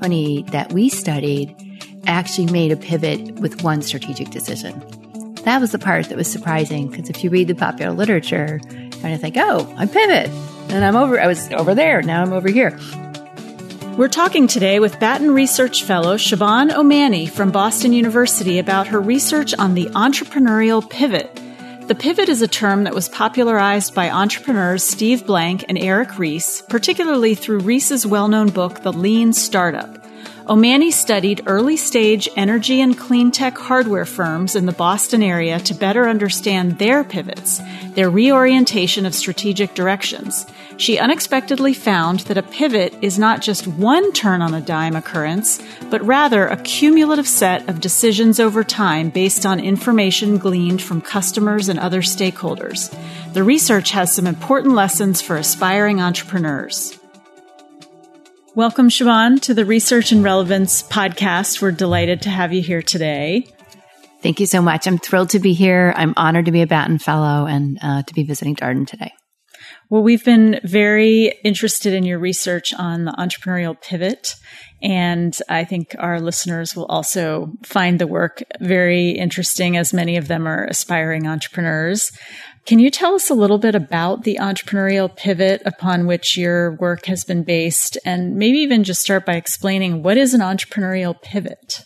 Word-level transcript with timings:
company 0.00 0.42
that 0.50 0.72
we 0.72 0.88
studied 0.88 1.54
actually 2.06 2.50
made 2.50 2.72
a 2.72 2.76
pivot 2.76 3.38
with 3.40 3.62
one 3.62 3.82
strategic 3.82 4.30
decision. 4.30 4.72
That 5.44 5.60
was 5.60 5.72
the 5.72 5.78
part 5.78 6.08
that 6.08 6.16
was 6.16 6.26
surprising 6.26 6.88
because 6.88 7.10
if 7.10 7.22
you 7.22 7.28
read 7.28 7.48
the 7.48 7.54
popular 7.54 7.92
literature, 7.92 8.60
kind 9.02 9.14
of 9.14 9.20
think, 9.20 9.36
oh, 9.38 9.70
I 9.76 9.84
pivot 9.84 10.30
and 10.70 10.86
I'm 10.86 10.96
over, 10.96 11.20
I 11.20 11.26
was 11.26 11.52
over 11.52 11.74
there, 11.74 12.00
now 12.00 12.22
I'm 12.22 12.32
over 12.32 12.48
here. 12.48 12.78
We're 13.98 14.08
talking 14.08 14.46
today 14.46 14.80
with 14.80 14.98
Batten 14.98 15.32
Research 15.32 15.82
Fellow 15.82 16.16
Siobhan 16.16 16.74
O'Mahony 16.74 17.26
from 17.26 17.50
Boston 17.50 17.92
University 17.92 18.58
about 18.58 18.86
her 18.86 19.00
research 19.02 19.52
on 19.58 19.74
the 19.74 19.84
entrepreneurial 19.88 20.88
pivot 20.88 21.39
the 21.90 21.96
pivot 21.96 22.28
is 22.28 22.40
a 22.40 22.46
term 22.46 22.84
that 22.84 22.94
was 22.94 23.08
popularized 23.08 23.96
by 23.96 24.10
entrepreneurs 24.10 24.84
Steve 24.84 25.26
Blank 25.26 25.64
and 25.68 25.76
Eric 25.76 26.20
Ries, 26.20 26.62
particularly 26.68 27.34
through 27.34 27.58
Ries's 27.58 28.06
well 28.06 28.28
known 28.28 28.50
book, 28.50 28.82
The 28.84 28.92
Lean 28.92 29.32
Startup. 29.32 29.99
O'Mahony 30.50 30.90
studied 30.90 31.44
early 31.46 31.76
stage 31.76 32.28
energy 32.34 32.80
and 32.80 32.98
clean 32.98 33.30
tech 33.30 33.56
hardware 33.56 34.04
firms 34.04 34.56
in 34.56 34.66
the 34.66 34.72
Boston 34.72 35.22
area 35.22 35.60
to 35.60 35.74
better 35.74 36.08
understand 36.08 36.76
their 36.80 37.04
pivots, 37.04 37.60
their 37.94 38.10
reorientation 38.10 39.06
of 39.06 39.14
strategic 39.14 39.74
directions. 39.74 40.44
She 40.76 40.98
unexpectedly 40.98 41.72
found 41.72 42.20
that 42.20 42.36
a 42.36 42.42
pivot 42.42 42.92
is 43.00 43.16
not 43.16 43.42
just 43.42 43.68
one 43.68 44.10
turn 44.10 44.42
on 44.42 44.52
a 44.52 44.60
dime 44.60 44.96
occurrence, 44.96 45.62
but 45.88 46.04
rather 46.04 46.48
a 46.48 46.56
cumulative 46.56 47.28
set 47.28 47.68
of 47.68 47.80
decisions 47.80 48.40
over 48.40 48.64
time 48.64 49.10
based 49.10 49.46
on 49.46 49.60
information 49.60 50.36
gleaned 50.36 50.82
from 50.82 51.00
customers 51.00 51.68
and 51.68 51.78
other 51.78 52.02
stakeholders. 52.02 52.92
The 53.34 53.44
research 53.44 53.92
has 53.92 54.12
some 54.12 54.26
important 54.26 54.74
lessons 54.74 55.22
for 55.22 55.36
aspiring 55.36 56.00
entrepreneurs. 56.00 56.99
Welcome, 58.56 58.88
Siobhan, 58.88 59.40
to 59.42 59.54
the 59.54 59.64
Research 59.64 60.10
and 60.10 60.24
Relevance 60.24 60.82
podcast. 60.82 61.62
We're 61.62 61.70
delighted 61.70 62.22
to 62.22 62.30
have 62.30 62.52
you 62.52 62.60
here 62.60 62.82
today. 62.82 63.46
Thank 64.22 64.40
you 64.40 64.46
so 64.46 64.60
much. 64.60 64.88
I'm 64.88 64.98
thrilled 64.98 65.30
to 65.30 65.38
be 65.38 65.52
here. 65.52 65.94
I'm 65.96 66.14
honored 66.16 66.46
to 66.46 66.50
be 66.50 66.60
a 66.60 66.66
Batten 66.66 66.98
Fellow 66.98 67.46
and 67.46 67.78
uh, 67.80 68.02
to 68.02 68.12
be 68.12 68.24
visiting 68.24 68.56
Darden 68.56 68.88
today. 68.88 69.12
Well, 69.88 70.02
we've 70.02 70.24
been 70.24 70.58
very 70.64 71.32
interested 71.44 71.94
in 71.94 72.02
your 72.02 72.18
research 72.18 72.74
on 72.74 73.04
the 73.04 73.12
entrepreneurial 73.12 73.80
pivot. 73.80 74.34
And 74.82 75.36
I 75.48 75.64
think 75.64 75.94
our 75.98 76.20
listeners 76.20 76.74
will 76.74 76.86
also 76.86 77.52
find 77.64 77.98
the 77.98 78.06
work 78.06 78.42
very 78.60 79.10
interesting 79.10 79.76
as 79.76 79.92
many 79.92 80.16
of 80.16 80.26
them 80.26 80.48
are 80.48 80.64
aspiring 80.64 81.26
entrepreneurs. 81.26 82.10
Can 82.66 82.78
you 82.78 82.90
tell 82.90 83.14
us 83.14 83.30
a 83.30 83.34
little 83.34 83.58
bit 83.58 83.74
about 83.74 84.24
the 84.24 84.38
entrepreneurial 84.40 85.14
pivot 85.14 85.62
upon 85.64 86.06
which 86.06 86.36
your 86.36 86.76
work 86.76 87.06
has 87.06 87.24
been 87.24 87.42
based 87.42 87.98
and 88.04 88.36
maybe 88.36 88.58
even 88.58 88.84
just 88.84 89.00
start 89.00 89.26
by 89.26 89.34
explaining 89.34 90.02
what 90.02 90.16
is 90.16 90.34
an 90.34 90.40
entrepreneurial 90.40 91.20
pivot? 91.20 91.84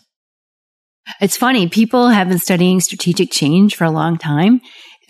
It's 1.21 1.37
funny. 1.37 1.69
People 1.69 2.09
have 2.09 2.29
been 2.29 2.39
studying 2.39 2.81
strategic 2.81 3.31
change 3.31 3.77
for 3.77 3.85
a 3.85 3.91
long 3.91 4.19
time. 4.19 4.61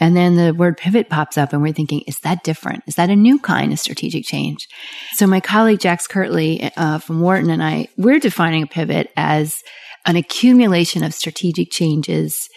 And 0.01 0.17
then 0.17 0.35
the 0.35 0.53
word 0.53 0.77
pivot 0.77 1.09
pops 1.09 1.39
up 1.39 1.53
and 1.53 1.63
we're 1.63 1.73
thinking, 1.73 2.03
is 2.07 2.19
that 2.21 2.43
different? 2.43 2.83
Is 2.87 2.97
that 2.97 3.11
a 3.11 3.17
new 3.17 3.39
kind 3.39 3.73
of 3.73 3.79
strategic 3.79 4.25
change? 4.25 4.67
So 5.13 5.27
my 5.27 5.41
colleague 5.41 5.81
Jax 5.81 6.07
Kirtley 6.09 6.71
uh, 6.77 6.99
from 6.99 7.21
Wharton 7.21 7.49
and 7.49 7.63
I, 7.63 7.89
we're 7.97 8.19
defining 8.19 8.65
a 8.65 8.67
pivot 8.67 9.11
as 9.17 9.63
an 10.05 10.17
accumulation 10.17 11.05
of 11.05 11.15
strategic 11.15 11.71
changes 11.71 12.49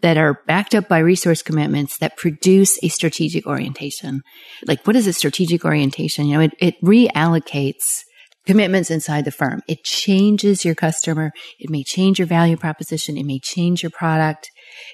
that 0.00 0.16
are 0.16 0.42
backed 0.46 0.74
up 0.74 0.88
by 0.88 0.98
resource 0.98 1.42
commitments 1.42 1.98
that 1.98 2.16
produce 2.16 2.78
a 2.82 2.88
strategic 2.88 3.46
orientation. 3.46 4.22
Like 4.66 4.86
what 4.86 4.96
is 4.96 5.06
a 5.06 5.12
strategic 5.12 5.64
orientation? 5.64 6.26
You 6.26 6.34
know, 6.34 6.40
it, 6.40 6.54
it 6.58 6.82
reallocates 6.82 8.02
commitments 8.46 8.90
inside 8.90 9.24
the 9.24 9.30
firm. 9.30 9.60
It 9.68 9.84
changes 9.84 10.64
your 10.64 10.74
customer. 10.74 11.32
It 11.58 11.68
may 11.68 11.82
change 11.82 12.18
your 12.18 12.26
value 12.26 12.56
proposition. 12.56 13.16
It 13.16 13.26
may 13.26 13.38
change 13.38 13.82
your 13.82 13.90
product. 13.90 14.50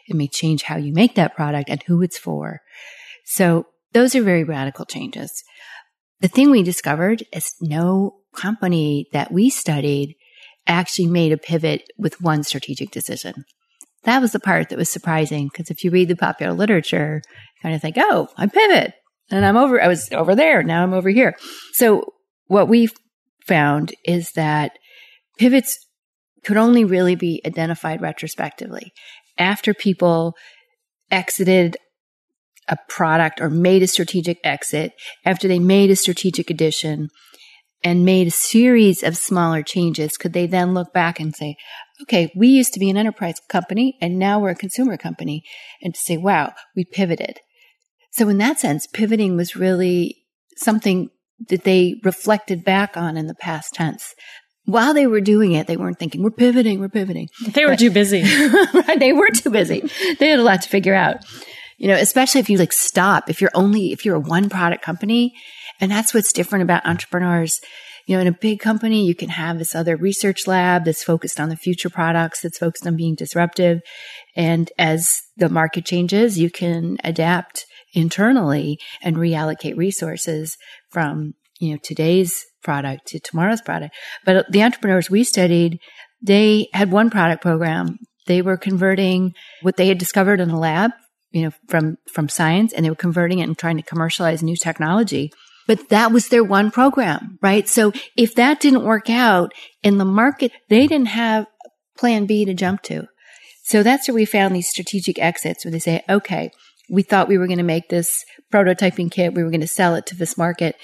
It 0.08 0.16
may 0.16 0.26
change 0.26 0.64
how 0.64 0.76
you 0.76 0.92
make 0.92 1.14
that 1.14 1.36
product 1.36 1.68
and 1.68 1.82
who 1.84 2.02
it's 2.02 2.18
for. 2.18 2.60
So 3.24 3.66
those 3.92 4.14
are 4.14 4.22
very 4.22 4.42
radical 4.42 4.84
changes. 4.84 5.44
The 6.20 6.28
thing 6.28 6.50
we 6.50 6.62
discovered 6.62 7.24
is 7.32 7.54
no 7.60 8.16
company 8.34 9.06
that 9.12 9.30
we 9.30 9.50
studied 9.50 10.16
actually 10.66 11.06
made 11.06 11.30
a 11.30 11.36
pivot 11.36 11.82
with 11.98 12.20
one 12.20 12.42
strategic 12.42 12.90
decision 12.90 13.44
that 14.04 14.20
was 14.20 14.32
the 14.32 14.40
part 14.40 14.68
that 14.68 14.78
was 14.78 14.88
surprising 14.88 15.48
because 15.48 15.70
if 15.70 15.84
you 15.84 15.90
read 15.90 16.08
the 16.08 16.16
popular 16.16 16.52
literature, 16.52 17.22
you 17.26 17.62
kind 17.62 17.74
of 17.74 17.80
think, 17.80 17.96
oh, 17.98 18.28
I 18.36 18.46
pivot 18.46 18.94
and 19.30 19.44
I'm 19.44 19.56
over, 19.56 19.80
I 19.80 19.88
was 19.88 20.10
over 20.12 20.34
there. 20.34 20.62
Now 20.62 20.82
I'm 20.82 20.92
over 20.92 21.08
here. 21.08 21.36
So 21.72 22.12
what 22.46 22.68
we 22.68 22.88
found 23.46 23.94
is 24.04 24.32
that 24.32 24.72
pivots 25.38 25.78
could 26.44 26.56
only 26.56 26.84
really 26.84 27.14
be 27.14 27.40
identified 27.46 28.02
retrospectively 28.02 28.92
after 29.38 29.74
people 29.74 30.34
exited 31.10 31.76
a 32.68 32.76
product 32.88 33.40
or 33.40 33.50
made 33.50 33.82
a 33.82 33.86
strategic 33.86 34.38
exit, 34.44 34.92
after 35.24 35.48
they 35.48 35.58
made 35.58 35.90
a 35.90 35.96
strategic 35.96 36.50
addition 36.50 37.08
and 37.82 38.04
made 38.04 38.26
a 38.26 38.30
series 38.30 39.02
of 39.02 39.16
smaller 39.16 39.62
changes, 39.62 40.16
could 40.16 40.32
they 40.32 40.46
then 40.46 40.72
look 40.72 40.92
back 40.92 41.20
and 41.20 41.34
say, 41.34 41.56
okay, 42.02 42.32
we 42.36 42.48
used 42.48 42.72
to 42.74 42.80
be 42.80 42.90
an 42.90 42.96
enterprise 42.96 43.40
company 43.48 43.96
and 44.00 44.18
now 44.18 44.40
we're 44.40 44.50
a 44.50 44.54
consumer 44.54 44.96
company 44.96 45.42
and 45.82 45.94
to 45.94 46.00
say, 46.00 46.16
wow, 46.16 46.52
we 46.74 46.84
pivoted. 46.84 47.40
So 48.12 48.28
in 48.28 48.38
that 48.38 48.60
sense, 48.60 48.86
pivoting 48.86 49.36
was 49.36 49.56
really 49.56 50.24
something 50.56 51.10
that 51.48 51.64
they 51.64 52.00
reflected 52.04 52.64
back 52.64 52.96
on 52.96 53.16
in 53.16 53.26
the 53.26 53.34
past 53.34 53.74
tense. 53.74 54.14
While 54.66 54.94
they 54.94 55.06
were 55.06 55.20
doing 55.20 55.52
it, 55.52 55.66
they 55.66 55.76
weren't 55.76 55.98
thinking, 55.98 56.22
we're 56.22 56.30
pivoting, 56.30 56.80
we're 56.80 56.88
pivoting. 56.88 57.28
They 57.52 57.64
were 57.64 57.72
but, 57.72 57.80
too 57.80 57.90
busy. 57.90 58.22
right. 58.74 58.98
They 58.98 59.12
were 59.12 59.30
too 59.30 59.50
busy. 59.50 59.82
They 60.18 60.28
had 60.28 60.38
a 60.38 60.44
lot 60.44 60.62
to 60.62 60.68
figure 60.68 60.94
out. 60.94 61.18
You 61.76 61.88
know, 61.88 61.96
especially 61.96 62.40
if 62.40 62.48
you 62.48 62.56
like 62.56 62.72
stop, 62.72 63.28
if 63.28 63.40
you're 63.40 63.50
only, 63.54 63.92
if 63.92 64.04
you're 64.04 64.14
a 64.14 64.20
one 64.20 64.48
product 64.48 64.82
company, 64.82 65.34
and 65.80 65.90
that's 65.90 66.14
what's 66.14 66.32
different 66.32 66.62
about 66.62 66.86
entrepreneurs 66.86 67.60
you 68.06 68.14
know, 68.14 68.20
in 68.20 68.26
a 68.26 68.32
big 68.32 68.60
company, 68.60 69.06
you 69.06 69.14
can 69.14 69.30
have 69.30 69.58
this 69.58 69.74
other 69.74 69.96
research 69.96 70.46
lab 70.46 70.84
that's 70.84 71.02
focused 71.02 71.40
on 71.40 71.48
the 71.48 71.56
future 71.56 71.88
products, 71.88 72.42
that's 72.42 72.58
focused 72.58 72.86
on 72.86 72.96
being 72.96 73.14
disruptive. 73.14 73.80
And 74.36 74.70
as 74.78 75.22
the 75.36 75.48
market 75.48 75.86
changes, 75.86 76.38
you 76.38 76.50
can 76.50 76.98
adapt 77.02 77.64
internally 77.94 78.78
and 79.02 79.16
reallocate 79.16 79.76
resources 79.76 80.56
from, 80.90 81.34
you 81.60 81.72
know, 81.72 81.78
today's 81.82 82.44
product 82.62 83.06
to 83.06 83.20
tomorrow's 83.20 83.62
product. 83.62 83.94
But 84.24 84.50
the 84.50 84.62
entrepreneurs 84.62 85.08
we 85.08 85.24
studied, 85.24 85.78
they 86.20 86.68
had 86.72 86.90
one 86.90 87.10
product 87.10 87.42
program. 87.42 87.98
They 88.26 88.42
were 88.42 88.56
converting 88.56 89.32
what 89.62 89.76
they 89.76 89.88
had 89.88 89.98
discovered 89.98 90.40
in 90.40 90.48
the 90.48 90.56
lab, 90.56 90.92
you 91.30 91.42
know, 91.42 91.50
from, 91.68 91.96
from 92.10 92.28
science 92.28 92.72
and 92.72 92.84
they 92.84 92.90
were 92.90 92.96
converting 92.96 93.38
it 93.38 93.44
and 93.44 93.56
trying 93.56 93.76
to 93.76 93.82
commercialize 93.82 94.42
new 94.42 94.56
technology. 94.56 95.30
But 95.66 95.88
that 95.88 96.12
was 96.12 96.28
their 96.28 96.44
one 96.44 96.70
program, 96.70 97.38
right? 97.40 97.68
So 97.68 97.92
if 98.16 98.34
that 98.34 98.60
didn't 98.60 98.84
work 98.84 99.08
out 99.08 99.52
in 99.82 99.98
the 99.98 100.04
market, 100.04 100.52
they 100.68 100.86
didn't 100.86 101.08
have 101.08 101.46
plan 101.96 102.26
B 102.26 102.44
to 102.44 102.54
jump 102.54 102.82
to. 102.82 103.06
So 103.64 103.82
that's 103.82 104.08
where 104.08 104.14
we 104.14 104.26
found 104.26 104.54
these 104.54 104.68
strategic 104.68 105.18
exits 105.18 105.64
where 105.64 105.72
they 105.72 105.78
say, 105.78 106.02
okay, 106.08 106.50
we 106.90 107.02
thought 107.02 107.28
we 107.28 107.38
were 107.38 107.46
going 107.46 107.58
to 107.58 107.64
make 107.64 107.88
this 107.88 108.24
prototyping 108.52 109.10
kit. 109.10 109.32
We 109.32 109.42
were 109.42 109.50
going 109.50 109.62
to 109.62 109.66
sell 109.66 109.94
it 109.94 110.04
to 110.06 110.16
this 110.16 110.36
market 110.36 110.76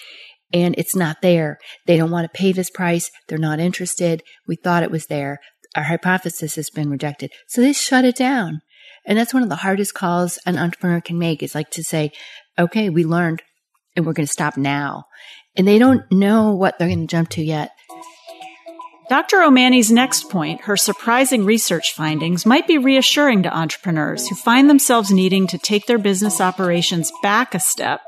and 0.52 0.74
it's 0.78 0.96
not 0.96 1.18
there. 1.22 1.58
They 1.86 1.96
don't 1.96 2.10
want 2.10 2.24
to 2.24 2.36
pay 2.36 2.52
this 2.52 2.70
price. 2.70 3.10
They're 3.28 3.38
not 3.38 3.60
interested. 3.60 4.22
We 4.46 4.56
thought 4.56 4.82
it 4.82 4.90
was 4.90 5.06
there. 5.06 5.38
Our 5.76 5.84
hypothesis 5.84 6.56
has 6.56 6.70
been 6.70 6.90
rejected. 6.90 7.30
So 7.48 7.60
they 7.60 7.72
shut 7.72 8.04
it 8.04 8.16
down. 8.16 8.60
And 9.06 9.18
that's 9.18 9.32
one 9.32 9.42
of 9.42 9.48
the 9.48 9.56
hardest 9.56 9.94
calls 9.94 10.38
an 10.46 10.58
entrepreneur 10.58 11.00
can 11.00 11.18
make 11.18 11.42
is 11.42 11.54
like 11.54 11.70
to 11.70 11.84
say, 11.84 12.10
okay, 12.58 12.90
we 12.90 13.04
learned 13.04 13.42
and 13.96 14.06
we're 14.06 14.12
going 14.12 14.26
to 14.26 14.32
stop 14.32 14.56
now. 14.56 15.04
And 15.56 15.66
they 15.66 15.78
don't 15.78 16.10
know 16.10 16.54
what 16.54 16.78
they're 16.78 16.88
going 16.88 17.06
to 17.06 17.10
jump 17.10 17.30
to 17.30 17.42
yet. 17.42 17.72
Dr. 19.10 19.42
O'Mahony's 19.42 19.90
next 19.90 20.30
point, 20.30 20.60
her 20.62 20.76
surprising 20.76 21.44
research 21.44 21.94
findings, 21.94 22.46
might 22.46 22.68
be 22.68 22.78
reassuring 22.78 23.42
to 23.42 23.52
entrepreneurs 23.52 24.28
who 24.28 24.36
find 24.36 24.70
themselves 24.70 25.10
needing 25.10 25.48
to 25.48 25.58
take 25.58 25.86
their 25.86 25.98
business 25.98 26.40
operations 26.40 27.10
back 27.20 27.52
a 27.52 27.58
step 27.58 28.02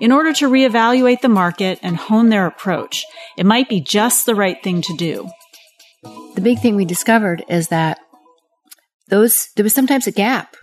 in 0.00 0.12
order 0.12 0.32
to 0.32 0.48
reevaluate 0.48 1.20
the 1.20 1.28
market 1.28 1.78
and 1.82 1.98
hone 1.98 2.30
their 2.30 2.46
approach. 2.46 3.04
It 3.36 3.44
might 3.44 3.68
be 3.68 3.82
just 3.82 4.24
the 4.24 4.34
right 4.34 4.56
thing 4.64 4.80
to 4.80 4.96
do. 4.96 5.28
The 6.36 6.40
big 6.40 6.60
thing 6.60 6.74
we 6.74 6.86
discovered 6.86 7.44
is 7.50 7.68
that 7.68 7.98
those, 9.08 9.50
there 9.56 9.62
was 9.62 9.74
sometimes 9.74 10.06
a 10.06 10.12
gap 10.12 10.56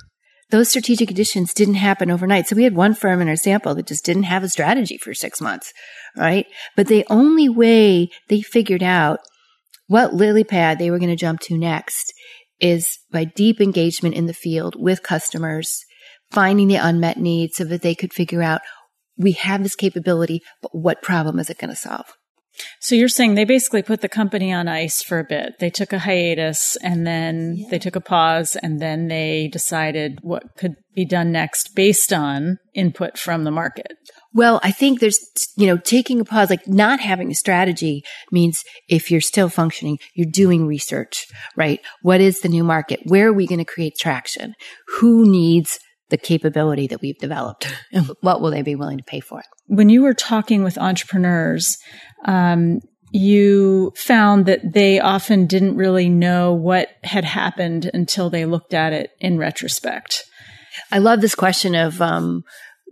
those 0.53 0.69
strategic 0.69 1.09
additions 1.09 1.51
didn't 1.51 1.73
happen 1.73 2.11
overnight. 2.11 2.45
So 2.45 2.55
we 2.55 2.63
had 2.63 2.75
one 2.75 2.93
firm 2.93 3.21
in 3.21 3.27
our 3.27 3.35
sample 3.35 3.73
that 3.73 3.87
just 3.87 4.05
didn't 4.05 4.23
have 4.23 4.43
a 4.43 4.49
strategy 4.49 4.99
for 4.99 5.11
six 5.15 5.41
months, 5.41 5.73
right? 6.15 6.45
But 6.75 6.85
the 6.85 7.03
only 7.09 7.49
way 7.49 8.11
they 8.29 8.41
figured 8.41 8.83
out 8.83 9.19
what 9.87 10.13
lily 10.13 10.43
pad 10.43 10.77
they 10.77 10.91
were 10.91 10.99
going 10.99 11.09
to 11.09 11.15
jump 11.15 11.39
to 11.41 11.57
next 11.57 12.13
is 12.59 12.99
by 13.11 13.23
deep 13.23 13.59
engagement 13.59 14.13
in 14.13 14.27
the 14.27 14.33
field 14.33 14.75
with 14.77 15.01
customers, 15.01 15.85
finding 16.29 16.67
the 16.67 16.75
unmet 16.75 17.17
needs 17.17 17.57
so 17.57 17.63
that 17.63 17.81
they 17.81 17.95
could 17.95 18.13
figure 18.13 18.43
out 18.43 18.61
we 19.17 19.31
have 19.31 19.63
this 19.63 19.75
capability, 19.75 20.41
but 20.61 20.75
what 20.75 21.01
problem 21.01 21.39
is 21.39 21.49
it 21.49 21.57
going 21.57 21.71
to 21.71 21.75
solve? 21.75 22.13
So 22.79 22.95
you're 22.95 23.07
saying 23.07 23.35
they 23.35 23.45
basically 23.45 23.81
put 23.81 24.01
the 24.01 24.09
company 24.09 24.53
on 24.53 24.67
ice 24.67 25.01
for 25.01 25.19
a 25.19 25.23
bit. 25.23 25.53
They 25.59 25.69
took 25.69 25.93
a 25.93 25.99
hiatus 25.99 26.75
and 26.83 27.05
then 27.05 27.55
yeah. 27.57 27.67
they 27.71 27.79
took 27.79 27.95
a 27.95 28.01
pause 28.01 28.55
and 28.55 28.79
then 28.79 29.07
they 29.07 29.49
decided 29.51 30.19
what 30.21 30.43
could 30.57 30.75
be 30.95 31.05
done 31.05 31.31
next 31.31 31.75
based 31.75 32.13
on 32.13 32.57
input 32.75 33.17
from 33.17 33.43
the 33.43 33.51
market. 33.51 33.93
Well, 34.33 34.59
I 34.63 34.71
think 34.71 34.99
there's, 34.99 35.19
you 35.55 35.67
know, 35.67 35.77
taking 35.77 36.19
a 36.19 36.25
pause, 36.25 36.49
like 36.49 36.67
not 36.67 36.99
having 36.99 37.31
a 37.31 37.35
strategy 37.35 38.03
means 38.31 38.63
if 38.87 39.11
you're 39.11 39.21
still 39.21 39.49
functioning, 39.49 39.99
you're 40.15 40.29
doing 40.29 40.65
research, 40.65 41.27
right? 41.55 41.79
What 42.01 42.21
is 42.21 42.41
the 42.41 42.49
new 42.49 42.63
market? 42.63 42.99
Where 43.05 43.27
are 43.27 43.33
we 43.33 43.47
going 43.47 43.59
to 43.59 43.65
create 43.65 43.93
traction? 43.99 44.55
Who 44.99 45.29
needs 45.29 45.79
the 46.13 46.17
capability 46.17 46.85
that 46.85 47.01
we've 47.01 47.17
developed 47.17 47.67
and 47.91 48.05
what 48.21 48.39
will 48.39 48.51
they 48.51 48.61
be 48.61 48.75
willing 48.75 48.99
to 48.99 49.03
pay 49.03 49.19
for 49.19 49.39
it? 49.39 49.47
When 49.65 49.89
you 49.89 50.03
were 50.03 50.13
talking 50.13 50.63
with 50.63 50.77
entrepreneurs, 50.77 51.79
um, 52.25 52.81
you 53.11 53.91
found 53.95 54.45
that 54.45 54.73
they 54.73 54.99
often 54.99 55.47
didn't 55.47 55.75
really 55.75 56.09
know 56.09 56.53
what 56.53 56.89
had 57.03 57.25
happened 57.25 57.89
until 57.95 58.29
they 58.29 58.45
looked 58.45 58.75
at 58.75 58.93
it 58.93 59.09
in 59.19 59.39
retrospect. 59.39 60.23
I 60.91 60.99
love 60.99 61.19
this 61.19 61.33
question 61.33 61.73
of 61.73 61.99
um, 61.99 62.43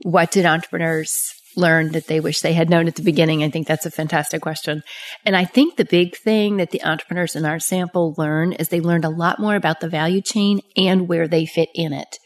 what 0.02 0.32
did 0.32 0.48
entrepreneurs 0.48 1.32
learn 1.56 1.92
that 1.92 2.08
they 2.08 2.20
wish 2.20 2.42
they 2.42 2.54
had 2.54 2.72
known 2.72 2.88
at 2.88 2.96
the 2.96 3.04
beginning? 3.04 3.44
I 3.44 3.52
think 3.52 3.68
that's 3.68 3.86
a 3.86 3.92
fantastic 3.92 4.42
question. 4.42 4.82
And 5.28 5.36
I 5.36 5.46
think 5.46 5.76
the 5.76 5.86
big 5.86 6.16
thing 6.16 6.58
that 6.58 6.72
the 6.72 6.84
entrepreneurs 6.84 7.36
in 7.36 7.46
our 7.46 7.60
sample 7.60 8.16
learn 8.18 8.54
is 8.54 8.70
they 8.70 8.82
learned 8.82 9.06
a 9.06 9.10
lot 9.10 9.38
more 9.38 9.56
about 9.56 9.80
the 9.80 9.90
value 9.90 10.22
chain 10.22 10.62
and 10.76 11.08
where 11.08 11.28
they 11.28 11.46
fit 11.46 11.70
in 11.76 11.94
it. 11.94 12.18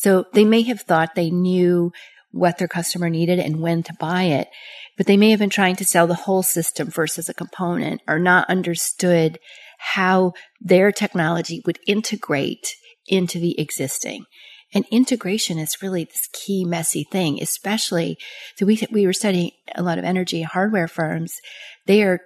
So 0.00 0.24
they 0.32 0.44
may 0.44 0.62
have 0.62 0.80
thought 0.80 1.14
they 1.14 1.30
knew 1.30 1.92
what 2.30 2.58
their 2.58 2.68
customer 2.68 3.10
needed 3.10 3.38
and 3.38 3.60
when 3.60 3.82
to 3.82 3.92
buy 3.94 4.24
it, 4.24 4.48
but 4.96 5.06
they 5.06 5.16
may 5.16 5.30
have 5.30 5.40
been 5.40 5.50
trying 5.50 5.76
to 5.76 5.84
sell 5.84 6.06
the 6.06 6.14
whole 6.14 6.42
system 6.42 6.88
versus 6.88 7.28
a 7.28 7.34
component 7.34 8.00
or 8.08 8.18
not 8.18 8.48
understood 8.48 9.38
how 9.78 10.32
their 10.60 10.90
technology 10.90 11.60
would 11.66 11.78
integrate 11.86 12.74
into 13.08 13.38
the 13.38 13.60
existing. 13.60 14.24
And 14.72 14.86
integration 14.90 15.58
is 15.58 15.82
really 15.82 16.04
this 16.04 16.28
key 16.32 16.64
messy 16.64 17.04
thing, 17.10 17.42
especially 17.42 18.16
so 18.56 18.64
we 18.64 18.80
we 18.90 19.04
were 19.04 19.12
studying 19.12 19.50
a 19.74 19.82
lot 19.82 19.98
of 19.98 20.04
energy 20.04 20.42
hardware 20.42 20.88
firms. 20.88 21.34
They 21.86 22.04
are 22.04 22.20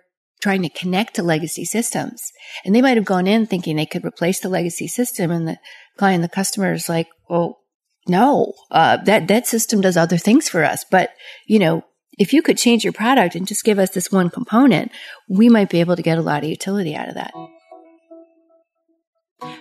trying 0.44 0.62
to 0.62 0.69
connect 0.69 1.15
to 1.15 1.23
legacy 1.23 1.65
systems. 1.65 2.23
And 2.65 2.75
they 2.75 2.82
might 2.82 2.99
have 2.99 3.06
gone 3.06 3.27
in 3.27 3.47
thinking 3.47 3.77
they 3.77 3.87
could 3.87 4.05
replace 4.05 4.41
the 4.41 4.50
legacy 4.50 4.87
system 4.87 5.31
and 5.31 5.49
the 5.49 5.56
client, 5.97 6.20
the 6.20 6.29
customer 6.29 6.75
is 6.75 6.87
like, 6.87 7.09
well, 7.31 7.61
no, 8.09 8.53
uh, 8.71 8.99
that, 9.05 9.29
that 9.29 9.47
system 9.47 9.81
does 9.81 9.97
other 9.97 10.19
things 10.19 10.49
for 10.49 10.65
us. 10.65 10.85
But, 10.91 11.11
you 11.47 11.59
know, 11.59 11.85
if 12.19 12.33
you 12.33 12.43
could 12.43 12.59
change 12.59 12.85
your 12.85 12.93
product 12.93 13.35
and 13.35 13.47
just 13.47 13.65
give 13.65 13.79
us 13.79 13.91
this 13.91 14.12
one 14.12 14.31
component, 14.31 14.93
we 15.29 15.49
might 15.49 15.71
be 15.71 15.81
able 15.81 15.97
to 15.97 16.03
get 16.03 16.19
a 16.19 16.23
lot 16.23 16.45
of 16.45 16.51
utility 16.51 16.95
out 16.95 17.09
of 17.09 17.15
that. 17.15 17.33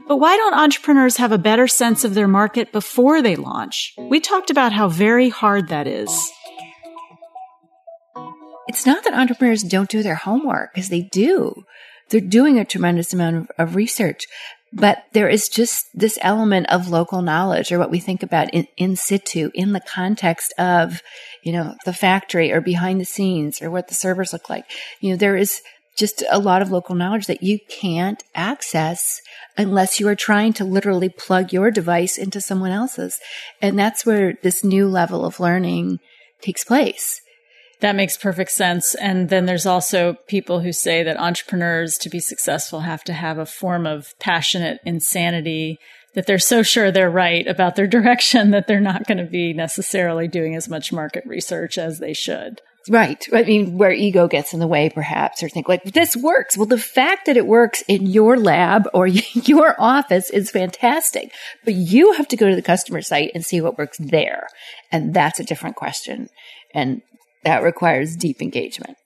But 0.08 0.18
why 0.18 0.38
don't 0.38 0.54
entrepreneurs 0.54 1.18
have 1.18 1.32
a 1.32 1.38
better 1.38 1.68
sense 1.68 2.04
of 2.04 2.14
their 2.14 2.28
market 2.28 2.72
before 2.72 3.22
they 3.22 3.36
launch? 3.36 3.94
We 3.98 4.20
talked 4.20 4.50
about 4.50 4.72
how 4.72 4.88
very 4.88 5.30
hard 5.30 5.70
that 5.70 5.88
is. 5.88 6.32
It's 8.68 8.86
not 8.86 9.04
that 9.04 9.14
entrepreneurs 9.14 9.64
don't 9.64 9.90
do 9.90 10.04
their 10.04 10.16
homework, 10.16 10.74
because 10.74 10.90
they 10.90 11.02
do. 11.12 11.64
They're 12.10 12.22
doing 12.22 12.60
a 12.60 12.66
tremendous 12.66 13.14
amount 13.14 13.36
of, 13.38 13.52
of 13.58 13.76
research. 13.76 14.26
But 14.76 15.04
there 15.14 15.30
is 15.30 15.50
just 15.50 15.86
this 15.94 16.18
element 16.22 16.68
of 16.72 16.90
local 16.90 17.22
knowledge 17.22 17.72
or 17.72 17.78
what 17.78 17.92
we 17.92 18.00
think 18.00 18.24
about 18.24 18.52
in, 18.54 18.68
in 18.76 18.96
situ 18.96 19.52
in 19.54 19.72
the 19.74 19.80
context 19.80 20.52
of, 20.58 21.02
you 21.44 21.54
know, 21.54 21.76
the 21.86 21.94
factory 21.94 22.52
or 22.52 22.60
behind 22.60 23.00
the 23.00 23.06
scenes 23.06 23.62
or 23.62 23.70
what 23.70 23.88
the 23.88 23.94
servers 23.94 24.34
look 24.34 24.50
like. 24.50 24.66
You 25.00 25.12
know, 25.12 25.16
there 25.16 25.38
is 25.38 25.62
just 25.96 26.24
a 26.32 26.40
lot 26.40 26.64
of 26.64 26.72
local 26.72 26.96
knowledge 26.96 27.28
that 27.28 27.44
you 27.44 27.60
can't 27.70 28.24
access 28.34 29.22
unless 29.58 30.00
you 30.00 30.08
are 30.08 30.16
trying 30.16 30.54
to 30.54 30.66
literally 30.66 31.10
plug 31.10 31.54
your 31.54 31.70
device 31.70 32.18
into 32.18 32.42
someone 32.42 32.72
else's. 32.72 33.20
And 33.62 33.78
that's 33.78 34.06
where 34.06 34.34
this 34.42 34.64
new 34.64 34.88
level 34.88 35.24
of 35.24 35.40
learning 35.40 36.00
takes 36.42 36.64
place. 36.64 37.22
That 37.84 37.98
makes 37.98 38.16
perfect 38.16 38.52
sense. 38.52 38.96
And 38.96 39.28
then 39.28 39.46
there's 39.46 39.66
also 39.66 40.14
people 40.28 40.62
who 40.62 40.72
say 40.72 41.04
that 41.04 41.20
entrepreneurs 41.20 41.98
to 41.98 42.10
be 42.10 42.22
successful 42.22 42.80
have 42.80 43.04
to 43.04 43.12
have 43.12 43.38
a 43.38 43.46
form 43.46 43.86
of 43.86 44.18
passionate 44.20 44.80
insanity 44.86 45.80
that 46.14 46.26
they're 46.26 46.40
so 46.40 46.64
sure 46.64 46.92
they're 46.92 47.10
right 47.10 47.46
about 47.46 47.76
their 47.76 47.88
direction 48.00 48.52
that 48.52 48.68
they're 48.68 48.80
not 48.80 49.06
going 49.06 49.18
to 49.18 49.26
be 49.26 49.52
necessarily 49.52 50.30
doing 50.30 50.56
as 50.56 50.70
much 50.70 50.94
market 50.94 51.26
research 51.26 51.78
as 51.78 52.00
they 52.00 52.14
should. 52.14 52.62
Right. 52.88 53.22
I 53.34 53.44
mean, 53.44 53.78
where 53.78 53.92
ego 53.92 54.30
gets 54.30 54.54
in 54.54 54.62
the 54.62 54.68
way, 54.68 54.90
perhaps, 54.90 55.44
or 55.44 55.50
think 55.50 55.68
like, 55.68 55.84
this 55.84 56.16
works. 56.16 56.58
Well, 56.58 56.68
the 56.68 56.78
fact 56.78 57.26
that 57.26 57.36
it 57.36 57.48
works 57.48 57.84
in 57.90 58.06
your 58.06 58.38
lab 58.38 58.88
or 58.94 59.08
your 59.08 59.76
office 59.78 60.30
is 60.30 60.52
fantastic, 60.52 61.34
but 61.66 61.74
you 61.74 62.14
have 62.14 62.30
to 62.30 62.38
go 62.38 62.48
to 62.48 62.56
the 62.56 62.62
customer 62.62 63.02
site 63.02 63.32
and 63.36 63.44
see 63.44 63.60
what 63.60 63.78
works 63.78 63.98
there. 63.98 64.48
And 64.90 65.14
that's 65.14 65.42
a 65.42 65.44
different 65.44 65.76
question. 65.76 66.30
And 66.74 67.02
that 67.44 67.64
requires 67.64 68.16
deep 68.16 68.42
engagement. 68.42 68.98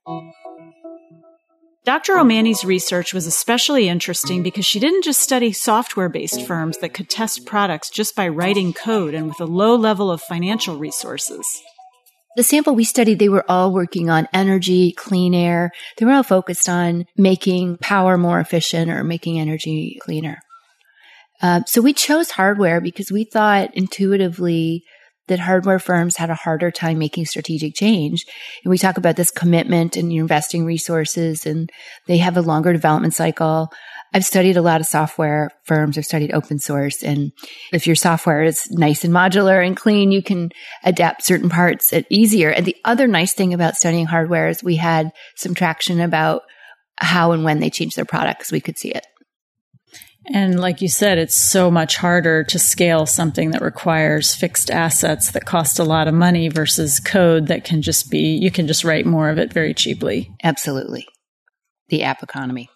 Dr. 1.87 2.17
O'Mahony's 2.17 2.65
research 2.65 3.13
was 3.13 3.27
especially 3.27 3.87
interesting 3.87 4.43
because 4.43 4.65
she 4.65 4.77
didn't 4.77 5.05
just 5.05 5.21
study 5.21 5.53
software 5.53 6.09
based 6.09 6.45
firms 6.45 6.79
that 6.79 6.93
could 6.93 7.09
test 7.09 7.45
products 7.45 7.89
just 7.89 8.13
by 8.13 8.27
writing 8.27 8.73
code 8.73 9.13
and 9.13 9.27
with 9.29 9.39
a 9.39 9.45
low 9.45 9.73
level 9.73 10.11
of 10.11 10.21
financial 10.21 10.77
resources. 10.77 11.45
The 12.35 12.43
sample 12.43 12.75
we 12.75 12.83
studied, 12.83 13.19
they 13.19 13.29
were 13.29 13.49
all 13.49 13.71
working 13.71 14.09
on 14.09 14.27
energy, 14.33 14.91
clean 14.91 15.33
air. 15.33 15.71
They 15.97 16.05
were 16.05 16.11
all 16.11 16.23
focused 16.23 16.67
on 16.67 17.05
making 17.15 17.77
power 17.77 18.17
more 18.17 18.41
efficient 18.41 18.91
or 18.91 19.05
making 19.05 19.39
energy 19.39 19.97
cleaner. 20.01 20.39
Uh, 21.41 21.61
so 21.65 21.81
we 21.81 21.93
chose 21.93 22.31
hardware 22.31 22.81
because 22.81 23.11
we 23.11 23.23
thought 23.23 23.69
intuitively 23.75 24.83
that 25.27 25.39
hardware 25.39 25.79
firms 25.79 26.17
had 26.17 26.29
a 26.29 26.35
harder 26.35 26.71
time 26.71 26.97
making 26.97 27.25
strategic 27.25 27.75
change. 27.75 28.25
And 28.63 28.69
we 28.69 28.77
talk 28.77 28.97
about 28.97 29.15
this 29.15 29.31
commitment 29.31 29.95
and 29.95 30.11
investing 30.11 30.65
resources 30.65 31.45
and 31.45 31.69
they 32.07 32.17
have 32.17 32.37
a 32.37 32.41
longer 32.41 32.73
development 32.73 33.13
cycle. 33.13 33.71
I've 34.13 34.25
studied 34.25 34.57
a 34.57 34.61
lot 34.61 34.79
of 34.79 34.87
software 34.87 35.49
firms. 35.63 35.97
I've 35.97 36.05
studied 36.05 36.33
open 36.33 36.59
source. 36.59 37.03
And 37.03 37.33
if 37.73 37.87
your 37.87 37.95
software 37.95 38.43
is 38.43 38.69
nice 38.71 39.03
and 39.03 39.13
modular 39.13 39.65
and 39.65 39.75
clean, 39.75 40.11
you 40.11 40.23
can 40.23 40.51
adapt 40.83 41.25
certain 41.25 41.49
parts 41.49 41.93
easier. 42.09 42.49
And 42.49 42.65
the 42.65 42.77
other 42.85 43.07
nice 43.07 43.33
thing 43.33 43.53
about 43.53 43.75
studying 43.75 44.05
hardware 44.05 44.47
is 44.47 44.63
we 44.63 44.77
had 44.77 45.11
some 45.35 45.53
traction 45.53 45.99
about 45.99 46.43
how 46.97 47.33
and 47.33 47.43
when 47.43 47.59
they 47.59 47.69
change 47.69 47.95
their 47.95 48.05
products. 48.05 48.51
We 48.51 48.61
could 48.61 48.77
see 48.77 48.91
it. 48.91 49.05
And 50.33 50.59
like 50.59 50.81
you 50.81 50.89
said, 50.89 51.17
it's 51.17 51.35
so 51.35 51.71
much 51.71 51.97
harder 51.97 52.43
to 52.45 52.59
scale 52.59 53.05
something 53.05 53.51
that 53.51 53.61
requires 53.61 54.35
fixed 54.35 54.69
assets 54.69 55.31
that 55.31 55.45
cost 55.45 55.79
a 55.79 55.83
lot 55.83 56.07
of 56.07 56.13
money 56.13 56.49
versus 56.49 56.99
code 56.99 57.47
that 57.47 57.63
can 57.63 57.81
just 57.81 58.11
be, 58.11 58.35
you 58.35 58.51
can 58.51 58.67
just 58.67 58.83
write 58.83 59.05
more 59.05 59.29
of 59.29 59.37
it 59.37 59.53
very 59.53 59.73
cheaply. 59.73 60.31
Absolutely. 60.43 61.07
The 61.89 62.03
app 62.03 62.23
economy. 62.23 62.69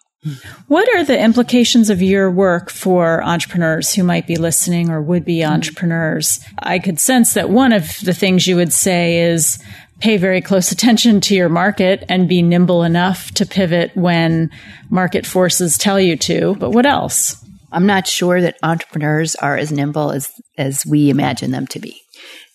What 0.68 0.88
are 0.94 1.02
the 1.02 1.20
implications 1.20 1.90
of 1.90 2.00
your 2.00 2.30
work 2.30 2.70
for 2.70 3.24
entrepreneurs 3.24 3.92
who 3.92 4.04
might 4.04 4.28
be 4.28 4.36
listening 4.36 4.88
or 4.88 5.02
would 5.02 5.24
be 5.24 5.38
mm-hmm. 5.38 5.52
entrepreneurs? 5.52 6.38
I 6.60 6.78
could 6.78 7.00
sense 7.00 7.34
that 7.34 7.50
one 7.50 7.72
of 7.72 7.98
the 8.04 8.14
things 8.14 8.46
you 8.46 8.54
would 8.54 8.72
say 8.72 9.18
is 9.18 9.58
pay 10.02 10.16
very 10.16 10.40
close 10.40 10.72
attention 10.72 11.20
to 11.20 11.34
your 11.36 11.48
market 11.48 12.04
and 12.08 12.28
be 12.28 12.42
nimble 12.42 12.82
enough 12.82 13.30
to 13.30 13.46
pivot 13.46 13.92
when 13.94 14.50
market 14.90 15.24
forces 15.24 15.78
tell 15.78 16.00
you 16.00 16.16
to. 16.16 16.56
But 16.56 16.70
what 16.70 16.86
else? 16.86 17.36
I'm 17.70 17.86
not 17.86 18.08
sure 18.08 18.40
that 18.40 18.58
entrepreneurs 18.64 19.36
are 19.36 19.56
as 19.56 19.70
nimble 19.70 20.10
as, 20.10 20.28
as 20.58 20.84
we 20.84 21.08
imagine 21.08 21.52
them 21.52 21.68
to 21.68 21.78
be. 21.78 22.02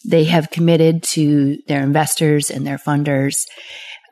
They 0.04 0.25
have 0.25 0.51
committed 0.51 1.04
to 1.04 1.58
their 1.70 1.82
investors 1.82 2.51
and 2.51 2.68
their 2.68 2.77
funders. 2.77 3.46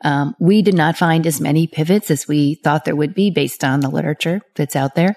Um, 0.02 0.34
we 0.40 0.62
did 0.62 0.74
not 0.74 0.96
find 0.96 1.26
as 1.26 1.38
many 1.38 1.66
pivots 1.66 2.10
as 2.10 2.26
we 2.26 2.54
thought 2.54 2.86
there 2.86 2.96
would 2.96 3.14
be 3.14 3.30
based 3.30 3.62
on 3.62 3.80
the 3.80 3.90
literature 3.90 4.40
that's 4.54 4.76
out 4.76 4.94
there. 4.94 5.14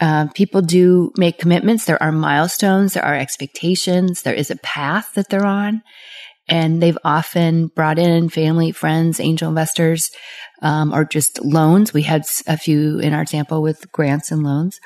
Uh, 0.00 0.26
people 0.34 0.62
do 0.62 1.12
make 1.16 1.38
commitments. 1.38 1.84
There 1.84 2.02
are 2.02 2.10
milestones. 2.10 2.94
There 2.94 3.04
are 3.04 3.14
expectations. 3.14 4.22
There 4.22 4.34
is 4.34 4.50
a 4.50 4.56
path 4.56 5.14
that 5.14 5.28
they're 5.28 5.46
on. 5.46 5.82
And 6.48 6.82
they've 6.82 6.98
often 7.04 7.68
brought 7.68 7.98
in 7.98 8.28
family, 8.28 8.72
friends, 8.72 9.20
angel 9.20 9.48
investors, 9.48 10.10
um, 10.60 10.92
or 10.92 11.04
just 11.04 11.42
loans. 11.44 11.92
We 11.92 12.02
had 12.02 12.24
a 12.46 12.56
few 12.56 12.98
in 12.98 13.14
our 13.14 13.26
sample 13.26 13.62
with 13.62 13.90
grants 13.92 14.30
and 14.30 14.42
loans. 14.42 14.80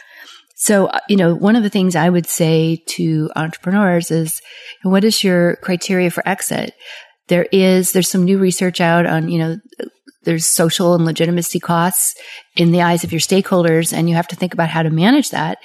So, 0.55 0.87
uh, 0.87 1.01
you 1.09 1.17
know, 1.17 1.35
one 1.35 1.57
of 1.57 1.63
the 1.63 1.71
things 1.71 1.97
I 1.97 2.09
would 2.09 2.27
say 2.27 2.83
to 2.87 3.31
entrepreneurs 3.37 4.11
is, 4.11 4.41
what 4.83 5.05
is 5.05 5.23
your 5.23 5.57
criteria 5.57 6.11
for 6.11 6.27
exit? 6.27 6.75
There 7.29 7.47
is, 7.53 7.93
there's 7.93 8.11
some 8.11 8.25
new 8.25 8.39
research 8.39 8.81
out 8.81 9.05
on, 9.05 9.29
you 9.29 9.39
know, 9.39 9.57
there's 10.25 10.47
social 10.47 10.95
and 10.95 11.05
legitimacy 11.05 11.61
costs 11.61 12.15
in 12.57 12.73
the 12.73 12.83
eyes 12.83 13.05
of 13.05 13.13
your 13.13 13.21
stakeholders, 13.21 13.93
and 13.93 14.09
you 14.09 14.15
have 14.17 14.29
to 14.29 14.37
think 14.37 14.55
about 14.55 14.69
how 14.69 14.83
to 14.83 14.91
manage 14.91 15.31
that 15.31 15.59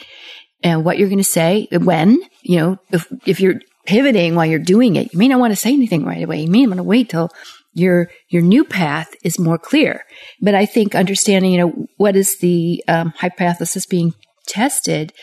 and 0.61 0.85
what 0.85 0.97
you're 0.97 1.09
going 1.09 1.17
to 1.17 1.23
say 1.23 1.67
when, 1.71 2.21
you 2.43 2.57
know, 2.57 2.77
if, 2.91 3.11
if 3.25 3.39
you're 3.39 3.59
pivoting 3.85 4.35
while 4.35 4.45
you're 4.45 4.59
doing 4.59 4.95
it, 4.95 5.13
you 5.13 5.19
may 5.19 5.27
not 5.27 5.39
want 5.39 5.51
to 5.51 5.55
say 5.55 5.73
anything 5.73 6.05
right 6.05 6.23
away. 6.23 6.41
You 6.41 6.51
may 6.51 6.65
want 6.67 6.77
to 6.77 6.83
wait 6.83 7.09
till 7.09 7.29
your 7.73 8.09
your 8.29 8.41
new 8.41 8.65
path 8.65 9.13
is 9.23 9.39
more 9.39 9.57
clear. 9.57 10.03
But 10.41 10.55
I 10.55 10.65
think 10.65 10.95
understanding, 10.95 11.51
you 11.53 11.57
know, 11.59 11.87
what 11.97 12.15
is 12.15 12.39
the 12.39 12.83
um, 12.87 13.13
hypothesis 13.17 13.85
being 13.85 14.13
tested, 14.47 15.13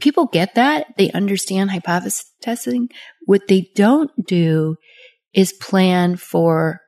people 0.00 0.26
get 0.26 0.54
that. 0.54 0.86
They 0.96 1.10
understand 1.10 1.70
hypothesis 1.70 2.24
testing. 2.40 2.88
What 3.26 3.48
they 3.48 3.70
don't 3.74 4.10
do 4.26 4.76
is 5.34 5.52
plan 5.52 6.16
for 6.16 6.80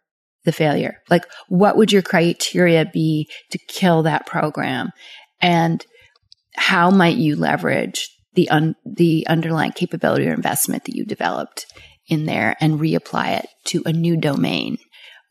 the 0.44 0.52
failure. 0.52 0.96
Like, 1.08 1.26
what 1.48 1.76
would 1.76 1.92
your 1.92 2.02
criteria 2.02 2.84
be 2.84 3.30
to 3.50 3.58
kill 3.68 4.02
that 4.02 4.26
program? 4.26 4.90
And 5.40 5.84
how 6.56 6.90
might 6.90 7.16
you 7.16 7.36
leverage 7.36 8.08
the 8.34 8.48
un- 8.50 8.76
the 8.84 9.26
underlying 9.28 9.72
capability 9.72 10.28
or 10.28 10.32
investment 10.32 10.84
that 10.84 10.94
you 10.94 11.04
developed 11.04 11.66
in 12.06 12.26
there 12.26 12.56
and 12.60 12.80
reapply 12.80 13.38
it 13.38 13.46
to 13.64 13.82
a 13.86 13.92
new 13.92 14.16
domain 14.16 14.78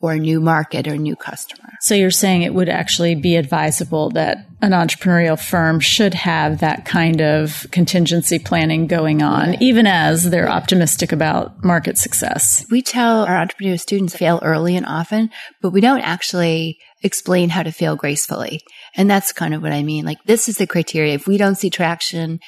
or 0.02 0.12
a 0.14 0.18
new 0.18 0.40
market 0.40 0.88
or 0.88 0.94
a 0.94 0.98
new 0.98 1.14
customer. 1.14 1.70
So 1.80 1.94
you're 1.94 2.10
saying 2.10 2.42
it 2.42 2.52
would 2.52 2.68
actually 2.68 3.14
be 3.14 3.36
advisable 3.36 4.10
that 4.10 4.38
an 4.60 4.72
entrepreneurial 4.72 5.40
firm 5.40 5.78
should 5.78 6.12
have 6.14 6.58
that 6.58 6.84
kind 6.84 7.22
of 7.22 7.68
contingency 7.70 8.40
planning 8.40 8.88
going 8.88 9.22
on, 9.22 9.52
yeah. 9.52 9.58
even 9.60 9.86
as 9.86 10.28
they're 10.28 10.50
optimistic 10.50 11.12
about 11.12 11.62
market 11.62 11.98
success. 11.98 12.66
We 12.68 12.82
tell 12.82 13.24
our 13.24 13.46
entrepreneurial 13.46 13.78
students 13.78 14.16
fail 14.16 14.40
early 14.42 14.76
and 14.76 14.86
often, 14.86 15.30
but 15.60 15.70
we 15.70 15.80
don't 15.80 16.00
actually 16.00 16.78
explain 17.04 17.48
how 17.48 17.62
to 17.62 17.70
fail 17.70 17.94
gracefully. 17.94 18.60
And 18.96 19.08
that's 19.08 19.32
kind 19.32 19.54
of 19.54 19.62
what 19.62 19.72
I 19.72 19.84
mean. 19.84 20.04
Like 20.04 20.18
this 20.24 20.48
is 20.48 20.56
the 20.56 20.66
criteria. 20.66 21.14
If 21.14 21.28
we 21.28 21.36
don't 21.36 21.56
see 21.56 21.70
traction, 21.70 22.40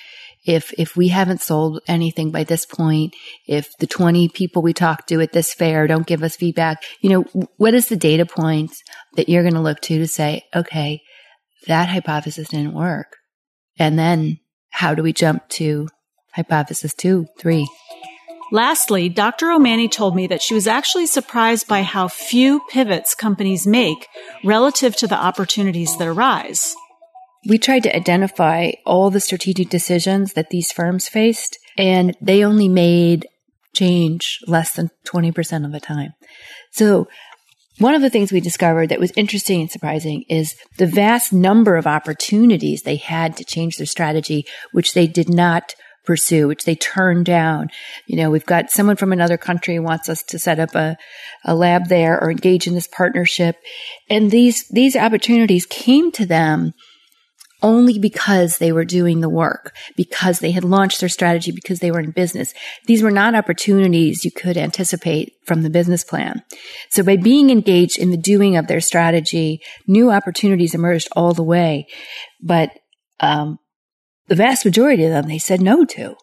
if 0.45 0.73
if 0.79 0.97
we 0.97 1.09
haven't 1.09 1.41
sold 1.41 1.81
anything 1.89 2.31
by 2.31 2.45
this 2.45 2.67
point, 2.67 3.15
if 3.47 3.71
the 3.79 3.87
20 3.87 4.29
people 4.29 4.63
we 4.63 4.73
talked 4.73 5.09
to 5.09 5.21
at 5.21 5.33
this 5.33 5.55
fair 5.55 5.87
don't 5.87 6.07
give 6.07 6.23
us 6.23 6.37
feedback, 6.37 6.83
you 7.01 7.11
know, 7.11 7.47
what 7.57 7.75
is 7.75 7.89
the 7.89 7.97
data 7.97 8.27
points 8.27 8.83
that 9.17 9.29
you're 9.29 9.43
going 9.43 9.55
to 9.55 9.61
look 9.61 9.81
to 9.81 9.99
to 9.99 10.09
say, 10.09 10.43
okay, 10.55 11.01
that 11.67 11.89
hypothesis 11.89 12.49
didn't 12.49 12.75
work. 12.75 13.17
And 13.79 13.99
then 13.99 14.39
how 14.71 14.95
do 14.95 15.03
we 15.03 15.13
jump 15.13 15.49
to 15.51 15.89
hypothesis 16.33 16.95
two, 16.95 17.27
three? 17.39 17.67
Lastly, 18.53 19.09
Dr. 19.09 19.51
O'Mahony 19.51 19.89
told 19.89 20.15
me 20.15 20.27
that 20.27 20.43
she 20.43 20.55
was 20.55 20.67
actually 20.67 21.07
surprised 21.07 21.67
by 21.67 21.83
how 21.83 22.09
few 22.09 22.61
pivots 22.69 23.15
companies 23.15 23.67
make 23.67 24.07
relative 24.45 24.95
to 24.97 25.07
the 25.07 25.17
opportunities 25.17 25.97
that 25.97 26.07
arise 26.07 26.77
we 27.47 27.59
tried 27.59 27.83
to 27.85 27.95
identify 27.95 28.73
all 28.87 29.11
the 29.11 29.21
strategic 29.21 29.69
decisions 29.69 30.33
that 30.33 30.51
these 30.51 30.73
firms 30.73 31.09
faced, 31.09 31.59
and 31.77 32.17
they 32.21 32.45
only 32.45 32.69
made 32.69 33.27
change 33.75 34.39
less 34.47 34.75
than 34.75 34.91
20% 35.07 35.65
of 35.65 35.73
the 35.73 35.81
time. 35.81 36.13
So 36.71 37.09
one 37.79 37.95
of 37.95 38.03
the 38.03 38.11
things 38.11 38.31
we 38.31 38.41
discovered 38.41 38.89
that 38.89 39.01
was 39.01 39.13
interesting 39.17 39.61
and 39.61 39.71
surprising 39.71 40.25
is 40.29 40.55
the 40.79 40.87
vast 40.87 41.33
number 41.33 41.77
of 41.77 41.87
opportunities 41.87 42.83
they 42.83 42.97
had 42.97 43.37
to 43.37 43.45
change 43.45 43.77
their 43.77 43.87
strategy, 43.87 44.47
which 44.71 44.95
they 44.95 45.09
did 45.09 45.29
not 45.29 45.75
pursue, 46.05 46.47
which 46.47 46.65
they 46.65 46.77
turned 46.77 47.27
down. 47.27 47.69
You 48.07 48.17
know, 48.17 48.31
we've 48.31 48.47
got 48.47 48.71
someone 48.71 48.97
from 48.97 49.13
another 49.13 49.39
country 49.39 49.79
wants 49.79 50.09
us 50.09 50.23
to 50.25 50.39
set 50.39 50.61
up 50.61 50.75
a, 50.75 50.97
a 51.45 51.55
lab 51.55 51.89
there 51.89 52.21
or 52.23 52.31
engage 52.31 52.67
in 52.67 52.75
this 52.75 52.87
partnership. 52.87 53.57
And 54.09 54.31
these, 54.31 54.69
these 54.69 54.97
opportunities 54.97 55.67
came 55.67 56.13
to 56.13 56.27
them 56.27 56.75
only 57.63 57.99
because 57.99 58.59
they 58.59 58.73
were 58.73 58.85
doing 58.85 59.21
the 59.21 59.29
work, 59.29 59.75
because 59.97 60.41
they 60.41 60.51
had 60.51 60.65
launched 60.65 61.01
their 61.01 61.09
strategy, 61.09 61.51
because 61.51 61.81
they 61.81 61.91
were 61.91 62.01
in 62.01 62.11
business. 62.11 62.53
These 62.87 63.03
were 63.03 63.11
not 63.11 63.35
opportunities 63.35 64.25
you 64.25 64.31
could 64.31 64.57
anticipate 64.57 65.33
from 65.47 65.63
the 65.63 65.71
business 65.71 66.05
plan. 66.05 66.43
So 66.91 67.03
by 67.03 67.17
being 67.17 67.51
engaged 67.51 67.99
in 67.99 68.11
the 68.11 68.17
doing 68.17 68.57
of 68.57 68.67
their 68.67 68.81
strategy, 68.81 69.63
new 69.87 70.11
opportunities 70.11 70.75
emerged 70.75 71.09
all 71.13 71.33
the 71.33 71.43
way. 71.43 71.87
But 72.43 72.71
um, 73.21 73.59
the 74.29 74.35
vast 74.35 74.65
majority 74.65 75.05
of 75.05 75.11
them 75.11 75.29
they 75.29 75.39
said 75.39 75.61
no 75.61 75.85
to. 75.85 76.17